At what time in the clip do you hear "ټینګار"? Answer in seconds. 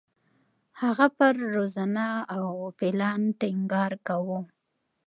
3.39-3.91